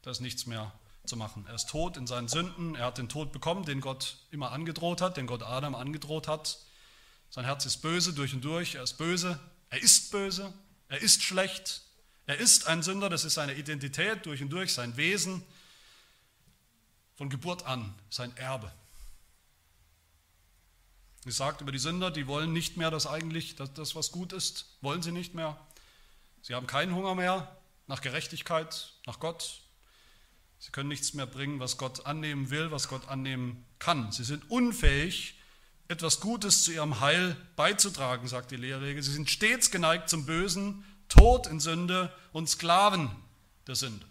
[0.00, 0.72] da ist nichts mehr
[1.04, 1.44] zu machen.
[1.46, 5.00] Er ist tot in seinen Sünden, er hat den Tod bekommen, den Gott immer angedroht
[5.00, 6.58] hat, den Gott Adam angedroht hat.
[7.30, 10.52] Sein Herz ist böse durch und durch, er ist böse, er ist böse,
[10.88, 11.82] er ist schlecht,
[12.26, 15.42] er ist ein Sünder, das ist seine Identität durch und durch, sein Wesen,
[17.16, 18.72] von Geburt an, sein Erbe.
[21.24, 24.32] Es sagt über die Sünder, die wollen nicht mehr das eigentlich, das, das was gut
[24.32, 25.58] ist, wollen sie nicht mehr.
[26.40, 27.61] Sie haben keinen Hunger mehr
[27.92, 29.60] nach Gerechtigkeit, nach Gott.
[30.58, 34.10] Sie können nichts mehr bringen, was Gott annehmen will, was Gott annehmen kann.
[34.12, 35.38] Sie sind unfähig,
[35.88, 39.02] etwas Gutes zu ihrem Heil beizutragen, sagt die Lehrregel.
[39.02, 43.14] Sie sind stets geneigt zum Bösen, tot in Sünde und Sklaven
[43.66, 44.06] der Sünde.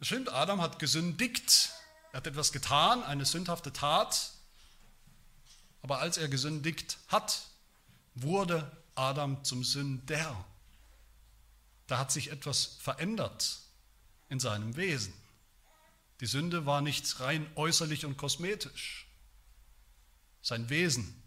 [0.00, 1.68] Es stimmt, Adam hat gesündigt,
[2.12, 4.30] er hat etwas getan, eine sündhafte Tat,
[5.82, 7.42] aber als er gesündigt hat,
[8.14, 10.44] wurde Adam zum Sünder.
[11.86, 13.60] Da hat sich etwas verändert
[14.28, 15.14] in seinem Wesen.
[16.20, 19.08] Die Sünde war nicht rein äußerlich und kosmetisch.
[20.42, 21.22] Sein Wesen,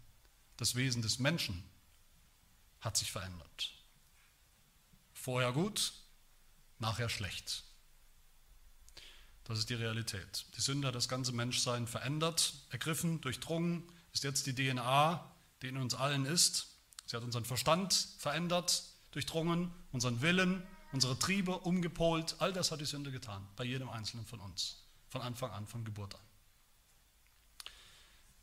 [0.56, 1.62] das Wesen des Menschen,
[2.80, 3.74] hat sich verändert.
[5.12, 5.92] Vorher gut,
[6.78, 7.64] nachher schlecht.
[9.42, 10.46] Das ist die Realität.
[10.56, 13.82] Die Sünde hat das ganze Menschsein verändert, ergriffen, durchdrungen,
[14.12, 15.28] ist jetzt die DNA,
[15.60, 16.73] die in uns allen ist.
[17.06, 22.36] Sie hat unseren Verstand verändert, durchdrungen, unseren Willen, unsere Triebe umgepolt.
[22.38, 25.84] All das hat die Sünde getan, bei jedem Einzelnen von uns, von Anfang an, von
[25.84, 26.20] Geburt an.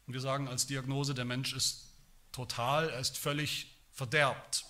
[0.07, 1.89] Und wir sagen als Diagnose, der Mensch ist
[2.31, 4.65] total, er ist völlig verderbt.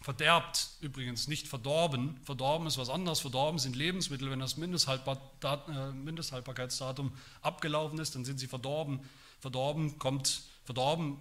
[0.00, 2.20] Verderbt übrigens, nicht verdorben.
[2.24, 3.20] Verdorben ist was anderes.
[3.20, 4.30] Verdorben sind Lebensmittel.
[4.30, 9.00] Wenn das äh, Mindesthaltbarkeitsdatum abgelaufen ist, dann sind sie verdorben.
[9.40, 11.18] Verdorben kommt, verdorben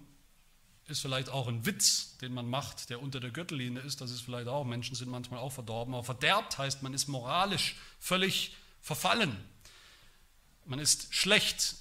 [0.88, 4.02] ist vielleicht auch ein Witz, den man macht, der unter der Gürtellinie ist.
[4.02, 5.94] Das ist vielleicht auch, Menschen sind manchmal auch verdorben.
[5.94, 9.38] Aber verderbt heißt, man ist moralisch völlig verfallen.
[10.66, 11.76] Man ist schlecht,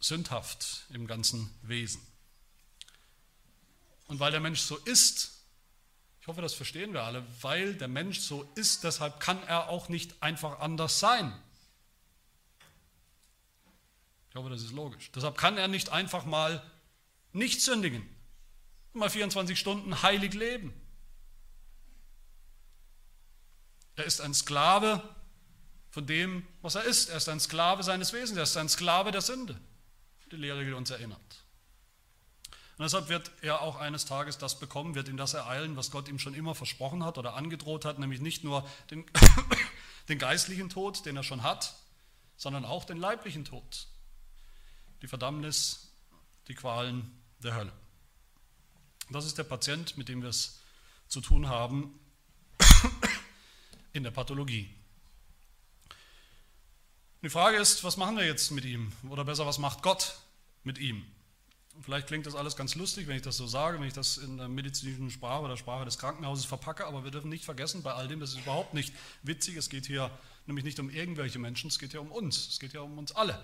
[0.00, 2.00] sündhaft im ganzen Wesen.
[4.08, 5.30] Und weil der Mensch so ist,
[6.20, 9.88] ich hoffe, das verstehen wir alle, weil der Mensch so ist, deshalb kann er auch
[9.88, 11.32] nicht einfach anders sein.
[14.30, 15.10] Ich hoffe, das ist logisch.
[15.14, 16.62] Deshalb kann er nicht einfach mal
[17.32, 18.08] nicht sündigen,
[18.92, 20.72] mal 24 Stunden heilig leben.
[23.96, 25.02] Er ist ein Sklave
[25.90, 27.10] von dem, was er ist.
[27.10, 28.36] Er ist ein Sklave seines Wesens.
[28.36, 29.58] Er ist ein Sklave der Sünde.
[30.30, 31.20] Die Lehre die uns erinnert.
[32.78, 36.08] Und deshalb wird er auch eines Tages das bekommen, wird ihm das ereilen, was Gott
[36.08, 39.04] ihm schon immer versprochen hat oder angedroht hat, nämlich nicht nur den,
[40.08, 41.74] den geistlichen Tod, den er schon hat,
[42.36, 43.86] sondern auch den leiblichen Tod,
[45.02, 45.92] die Verdammnis,
[46.48, 47.72] die Qualen der Hölle.
[49.10, 50.60] Das ist der Patient, mit dem wir es
[51.08, 51.98] zu tun haben
[53.92, 54.74] in der Pathologie.
[57.22, 58.92] Die Frage ist, was machen wir jetzt mit ihm?
[59.08, 60.16] Oder besser, was macht Gott
[60.64, 61.04] mit ihm?
[61.80, 64.36] Vielleicht klingt das alles ganz lustig, wenn ich das so sage, wenn ich das in
[64.36, 68.08] der medizinischen Sprache oder Sprache des Krankenhauses verpacke, aber wir dürfen nicht vergessen, bei all
[68.08, 70.10] dem, das ist überhaupt nicht witzig, es geht hier
[70.46, 73.12] nämlich nicht um irgendwelche Menschen, es geht hier um uns, es geht hier um uns
[73.12, 73.42] alle.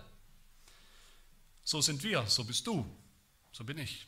[1.64, 2.84] So sind wir, so bist du,
[3.58, 4.06] so bin ich,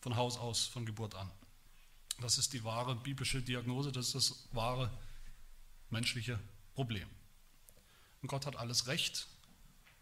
[0.00, 1.30] von Haus aus, von Geburt an.
[2.22, 4.90] Das ist die wahre biblische Diagnose, das ist das wahre
[5.90, 6.40] menschliche
[6.72, 7.06] Problem.
[8.22, 9.26] Und Gott hat alles Recht,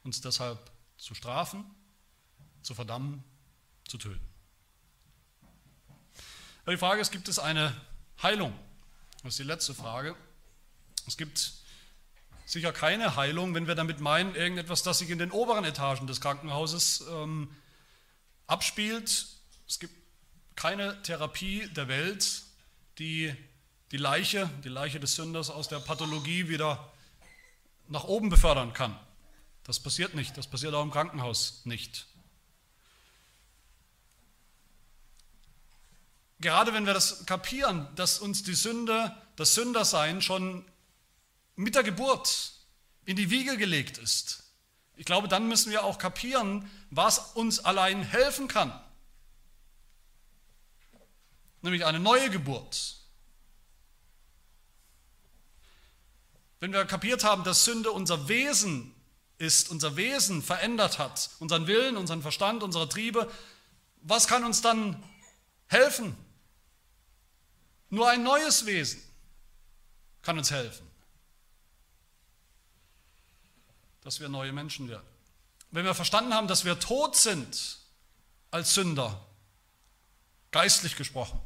[0.04, 1.64] uns deshalb zu strafen,
[2.62, 3.24] zu verdammen
[3.88, 4.24] zu töten.
[6.62, 7.74] Aber die Frage ist, gibt es eine
[8.22, 8.56] Heilung?
[9.24, 10.14] Das ist die letzte Frage.
[11.08, 11.54] Es gibt
[12.46, 16.20] sicher keine Heilung, wenn wir damit meinen, irgendetwas, das sich in den oberen Etagen des
[16.20, 17.50] Krankenhauses ähm,
[18.50, 19.26] abspielt.
[19.68, 19.94] Es gibt
[20.56, 22.42] keine Therapie der Welt,
[22.98, 23.34] die
[23.92, 26.92] die Leiche, die Leiche des Sünders aus der Pathologie wieder
[27.88, 28.98] nach oben befördern kann.
[29.64, 32.06] Das passiert nicht, das passiert auch im Krankenhaus nicht.
[36.40, 40.64] Gerade wenn wir das kapieren, dass uns die Sünde, das Sündersein schon
[41.56, 42.52] mit der Geburt
[43.04, 44.49] in die Wiege gelegt ist.
[45.00, 48.70] Ich glaube, dann müssen wir auch kapieren, was uns allein helfen kann.
[51.62, 52.98] Nämlich eine neue Geburt.
[56.58, 58.94] Wenn wir kapiert haben, dass Sünde unser Wesen
[59.38, 63.32] ist, unser Wesen verändert hat, unseren Willen, unseren Verstand, unsere Triebe,
[64.02, 65.02] was kann uns dann
[65.68, 66.14] helfen?
[67.88, 69.02] Nur ein neues Wesen
[70.20, 70.89] kann uns helfen.
[74.02, 75.06] Dass wir neue Menschen werden.
[75.70, 77.78] Wenn wir verstanden haben, dass wir tot sind
[78.50, 79.24] als Sünder,
[80.50, 81.40] geistlich gesprochen,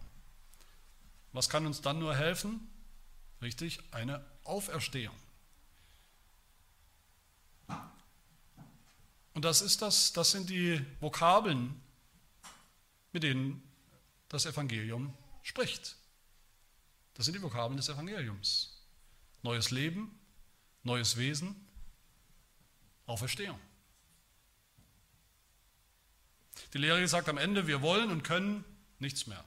[1.33, 2.67] was kann uns dann nur helfen?
[3.43, 5.15] Richtig, eine Auferstehung.
[9.35, 11.81] Und das ist das, das sind die Vokabeln,
[13.13, 13.63] mit denen
[14.29, 15.13] das Evangelium
[15.43, 15.97] spricht.
[17.15, 18.81] Das sind die Vokabeln des Evangeliums.
[19.43, 20.17] Neues Leben,
[20.85, 21.57] neues Wesen,
[23.07, 23.59] Auferstehung.
[26.73, 28.65] Die Lehre sagt am Ende, wir wollen und können
[28.99, 29.45] nichts mehr.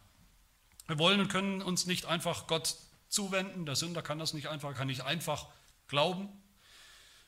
[0.88, 2.78] Wir wollen und können uns nicht einfach Gott
[3.10, 3.66] zuwenden.
[3.66, 5.48] Der Sünder kann das nicht einfach, kann nicht einfach
[5.88, 6.30] glauben.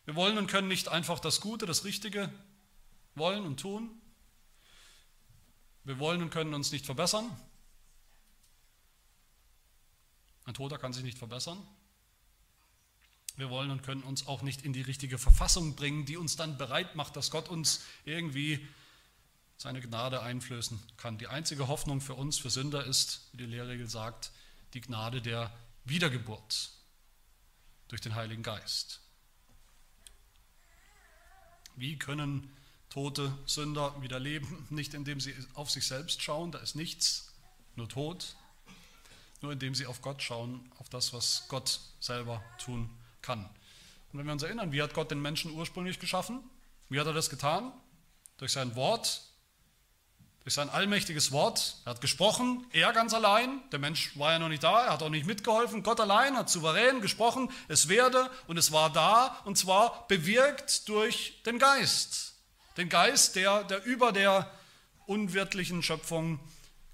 [0.05, 2.31] Wir wollen und können nicht einfach das Gute, das Richtige
[3.15, 4.01] wollen und tun.
[5.83, 7.29] Wir wollen und können uns nicht verbessern.
[10.45, 11.61] Ein Toter kann sich nicht verbessern.
[13.39, 16.57] Wir wollen und können uns auch nicht in die richtige Verfassung bringen, die uns dann
[16.57, 18.67] bereit macht, dass Gott uns irgendwie
[19.55, 21.17] seine Gnade einflößen kann.
[21.17, 24.33] Die einzige Hoffnung für uns, für Sünder ist, wie die Lehrregel sagt,
[24.73, 25.53] die Gnade der
[25.85, 26.71] Wiedergeburt
[27.87, 28.99] durch den Heiligen Geist.
[31.77, 32.51] Wie können
[32.89, 34.67] tote Sünder wieder leben?
[34.69, 37.31] Nicht indem sie auf sich selbst schauen, da ist nichts,
[37.77, 38.35] nur Tod,
[39.39, 42.89] nur indem sie auf Gott schauen, auf das, was Gott selber tun
[43.21, 43.49] kann.
[44.11, 46.39] Und wenn wir uns erinnern, wie hat Gott den Menschen ursprünglich geschaffen?
[46.89, 47.71] Wie hat er das getan?
[48.37, 49.21] Durch sein Wort,
[50.43, 51.77] durch sein allmächtiges Wort.
[51.85, 53.61] Er hat gesprochen, er ganz allein.
[53.71, 55.83] Der Mensch war ja noch nicht da, er hat auch nicht mitgeholfen.
[55.83, 61.41] Gott allein hat souverän gesprochen, es werde und es war da und zwar bewirkt durch
[61.45, 62.33] den Geist.
[62.77, 64.51] Den Geist, der, der über der
[65.05, 66.39] unwirtlichen Schöpfung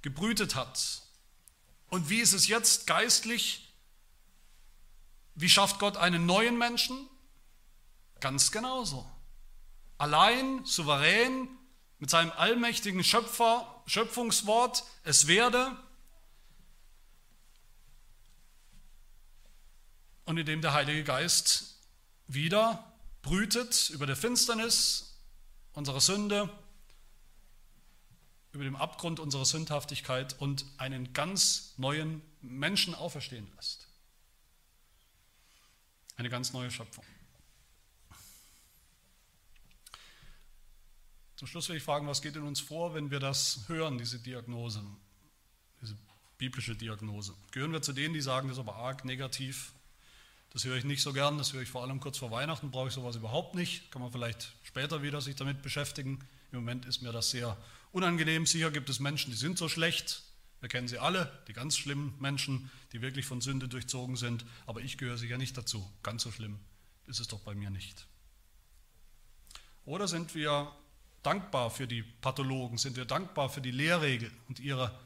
[0.02, 1.02] gebrütet hat.
[1.90, 3.65] Und wie ist es jetzt geistlich?
[5.36, 7.10] Wie schafft Gott einen neuen Menschen?
[8.20, 9.10] Ganz genauso.
[9.98, 11.50] Allein, souverän,
[12.00, 15.78] mit seinem allmächtigen Schöpfer, Schöpfungswort, es werde,
[20.26, 21.80] und indem der Heilige Geist
[22.28, 25.20] wieder brütet über der Finsternis
[25.74, 26.50] unserer Sünde,
[28.52, 33.88] über dem Abgrund unserer Sündhaftigkeit und einen ganz neuen Menschen auferstehen lässt.
[36.18, 37.04] Eine ganz neue Schöpfung.
[41.36, 44.20] Zum Schluss will ich fragen, was geht in uns vor, wenn wir das hören, diese
[44.20, 44.82] Diagnose,
[45.82, 45.98] diese
[46.38, 47.34] biblische Diagnose?
[47.52, 49.74] Gehören wir zu denen, die sagen, das ist aber arg negativ,
[50.52, 52.88] das höre ich nicht so gern, das höre ich vor allem kurz vor Weihnachten, brauche
[52.88, 56.26] ich sowas überhaupt nicht, kann man vielleicht später wieder sich damit beschäftigen.
[56.54, 57.58] Im Moment ist mir das sehr
[57.92, 58.46] unangenehm.
[58.46, 60.24] Sicher gibt es Menschen, die sind so schlecht,
[60.62, 64.82] wir kennen sie alle, die ganz schlimmen Menschen, die wirklich von Sünde durchzogen sind, aber
[64.82, 65.92] ich gehöre sicher nicht dazu.
[66.02, 66.60] Ganz so schlimm
[67.08, 68.08] ist es doch bei mir nicht.
[69.86, 70.72] Oder sind wir
[71.22, 72.78] dankbar für die Pathologen?
[72.78, 75.00] Sind wir dankbar für die Lehrregel und ihre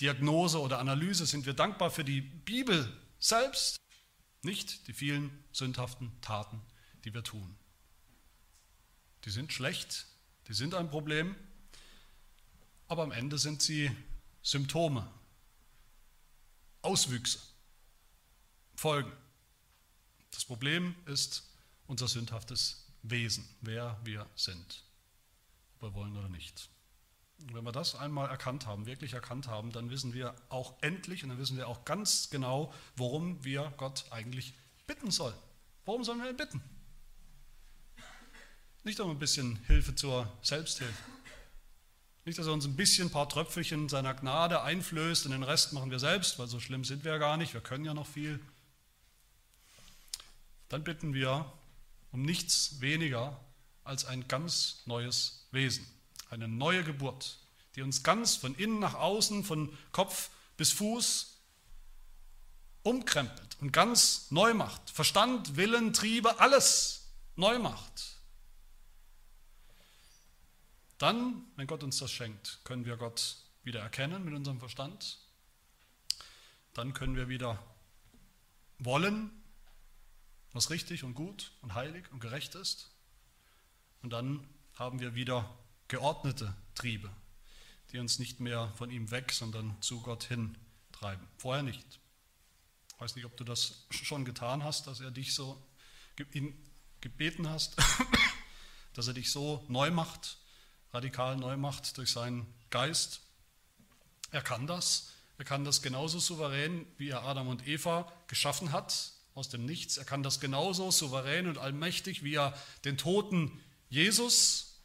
[0.00, 1.26] Diagnose oder Analyse?
[1.26, 3.78] Sind wir dankbar für die Bibel selbst?
[4.42, 6.62] Nicht die vielen sündhaften Taten,
[7.04, 7.56] die wir tun.
[9.26, 10.06] Die sind schlecht,
[10.48, 11.36] die sind ein Problem,
[12.88, 13.90] aber am Ende sind sie
[14.42, 15.08] Symptome,
[16.82, 17.38] Auswüchse,
[18.74, 19.12] Folgen.
[20.30, 21.50] Das Problem ist
[21.86, 24.84] unser sündhaftes Wesen, wer wir sind
[25.80, 26.68] ob wir wollen oder nicht.
[27.42, 31.22] Und wenn wir das einmal erkannt haben, wirklich erkannt haben, dann wissen wir auch endlich
[31.22, 34.54] und dann wissen wir auch ganz genau, worum wir Gott eigentlich
[34.86, 35.34] bitten sollen.
[35.86, 36.62] Warum sollen wir ihn bitten?
[38.84, 41.02] Nicht um ein bisschen Hilfe zur Selbsthilfe.
[42.24, 45.72] Nicht, dass er uns ein bisschen ein paar Tröpfelchen seiner Gnade einflößt und den Rest
[45.72, 48.06] machen wir selbst, weil so schlimm sind wir ja gar nicht, wir können ja noch
[48.06, 48.40] viel.
[50.68, 51.50] Dann bitten wir
[52.12, 53.40] um nichts weniger
[53.84, 55.86] als ein ganz neues Wesen,
[56.28, 57.38] eine neue Geburt,
[57.74, 61.38] die uns ganz von innen nach außen, von Kopf bis Fuß
[62.82, 64.90] umkrempelt und ganz neu macht.
[64.90, 68.19] Verstand, Willen, Triebe, alles neu macht.
[71.00, 75.16] Dann, wenn Gott uns das schenkt, können wir Gott wieder erkennen mit unserem Verstand.
[76.74, 77.58] Dann können wir wieder
[78.78, 79.30] wollen,
[80.52, 82.90] was richtig und gut und heilig und gerecht ist.
[84.02, 85.48] Und dann haben wir wieder
[85.88, 87.10] geordnete Triebe,
[87.92, 90.58] die uns nicht mehr von ihm weg, sondern zu Gott hin
[90.92, 91.26] treiben.
[91.38, 91.98] Vorher nicht.
[92.94, 95.66] Ich weiß nicht, ob du das schon getan hast, dass er dich so
[96.16, 97.78] gebeten hast,
[98.92, 100.36] dass er dich so neu macht,
[100.92, 103.20] radikal neu macht durch seinen Geist.
[104.30, 105.10] Er kann das.
[105.38, 109.96] Er kann das genauso souverän, wie er Adam und Eva geschaffen hat aus dem Nichts.
[109.96, 114.80] Er kann das genauso souverän und allmächtig, wie er den toten Jesus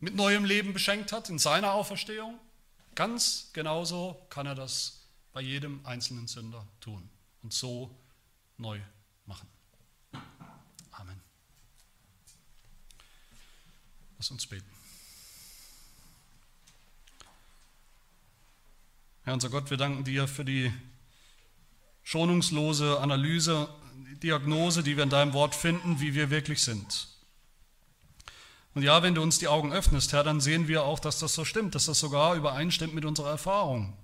[0.00, 2.38] mit neuem Leben beschenkt hat in seiner Auferstehung.
[2.94, 7.08] Ganz genauso kann er das bei jedem einzelnen Sünder tun
[7.42, 7.90] und so
[8.58, 8.80] neu
[9.26, 9.48] machen.
[10.92, 11.20] Amen.
[14.24, 14.64] Lass uns beten.
[19.24, 20.72] Herr unser Gott, wir danken dir für die
[22.04, 23.68] schonungslose Analyse,
[24.22, 27.08] Diagnose, die wir in deinem Wort finden, wie wir wirklich sind.
[28.74, 31.34] Und ja, wenn du uns die Augen öffnest, Herr, dann sehen wir auch, dass das
[31.34, 33.94] so stimmt, dass das sogar übereinstimmt mit unserer Erfahrung.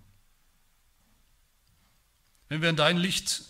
[2.51, 3.45] Wenn wir in dein Licht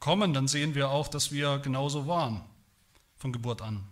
[0.00, 2.44] kommen, dann sehen wir auch, dass wir genauso waren
[3.18, 3.88] von Geburt an.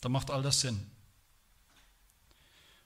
[0.00, 0.90] Da macht all das Sinn.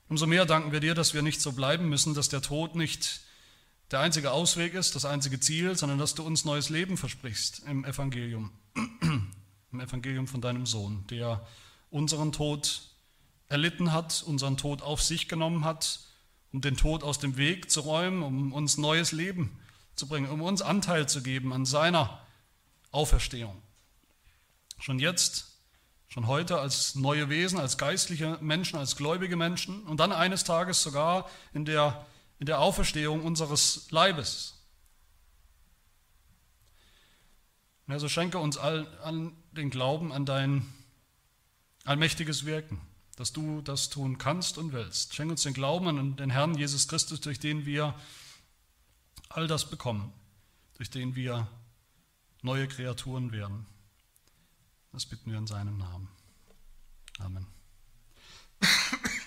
[0.09, 3.21] Umso mehr danken wir dir, dass wir nicht so bleiben müssen, dass der Tod nicht
[3.91, 7.85] der einzige Ausweg ist, das einzige Ziel, sondern dass du uns neues Leben versprichst im
[7.85, 8.51] Evangelium,
[9.71, 11.45] im Evangelium von deinem Sohn, der
[11.89, 12.89] unseren Tod
[13.49, 15.99] erlitten hat, unseren Tod auf sich genommen hat,
[16.51, 19.59] um den Tod aus dem Weg zu räumen, um uns neues Leben
[19.95, 22.19] zu bringen, um uns Anteil zu geben an seiner
[22.91, 23.61] Auferstehung.
[24.79, 25.52] Schon jetzt,
[26.13, 30.83] schon heute als neue Wesen, als geistliche Menschen, als gläubige Menschen und dann eines Tages
[30.83, 32.05] sogar in der
[32.37, 34.59] in der Auferstehung unseres Leibes.
[37.87, 40.71] Herr, so schenke uns all, an den Glauben an dein
[41.83, 42.81] allmächtiges Wirken,
[43.15, 45.15] dass du das tun kannst und willst.
[45.15, 47.95] Schenke uns den Glauben an den Herrn Jesus Christus, durch den wir
[49.29, 50.13] all das bekommen,
[50.75, 51.47] durch den wir
[52.43, 53.65] neue Kreaturen werden.
[54.93, 56.07] Das bitten wir in seinem Namen.
[57.19, 57.47] Amen.